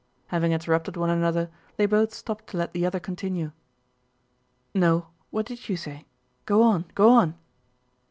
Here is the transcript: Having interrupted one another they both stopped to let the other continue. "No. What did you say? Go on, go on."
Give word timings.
Having 0.29 0.53
interrupted 0.53 0.97
one 0.97 1.11
another 1.11 1.51
they 1.77 1.85
both 1.85 2.11
stopped 2.11 2.47
to 2.47 2.57
let 2.57 2.73
the 2.73 2.87
other 2.87 2.99
continue. 2.99 3.51
"No. 4.73 5.09
What 5.29 5.45
did 5.45 5.69
you 5.69 5.77
say? 5.77 6.07
Go 6.47 6.63
on, 6.63 6.85
go 6.95 7.09
on." 7.09 7.35